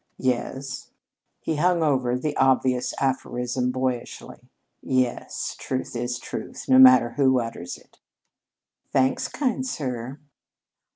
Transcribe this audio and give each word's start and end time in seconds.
"Yes." 0.17 0.89
He 1.41 1.57
hung 1.57 1.83
over 1.83 2.17
the 2.17 2.35
obvious 2.35 2.95
aphorism 2.97 3.69
boyishly. 3.71 4.49
"Yes, 4.81 5.55
truth 5.59 5.95
is 5.95 6.17
truth, 6.17 6.65
no 6.67 6.79
matter 6.79 7.11
who 7.17 7.39
utters 7.39 7.77
it." 7.77 7.99
"Thanks, 8.91 9.27
kind 9.27 9.63
sir." 9.63 10.19